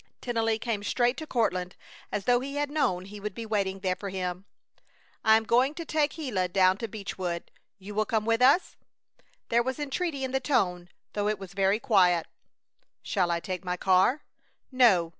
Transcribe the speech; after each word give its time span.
Tennelly 0.19 0.57
came 0.57 0.81
straight 0.81 1.15
to 1.17 1.27
Courtland, 1.27 1.75
as 2.11 2.25
though 2.25 2.39
he 2.39 2.55
had 2.55 2.71
known 2.71 3.05
he 3.05 3.19
would 3.19 3.35
be 3.35 3.45
waiting 3.45 3.81
there 3.81 3.95
for 3.95 4.09
him. 4.09 4.45
"I 5.23 5.37
am 5.37 5.43
going 5.43 5.75
to 5.75 5.85
take 5.85 6.13
Gila 6.13 6.47
down 6.47 6.77
to 6.79 6.87
Beechwood. 6.87 7.51
You 7.77 7.93
will 7.93 8.07
come 8.07 8.25
with 8.25 8.41
us?" 8.41 8.77
There 9.49 9.61
was 9.61 9.77
entreaty 9.77 10.23
in 10.23 10.31
the 10.31 10.39
tone, 10.39 10.89
though 11.13 11.27
it 11.27 11.37
was 11.37 11.53
very 11.53 11.79
quiet. 11.79 12.25
"Shall 13.03 13.29
I 13.29 13.39
take 13.39 13.63
my 13.63 13.77
car?" 13.77 14.23
"No. 14.71 15.09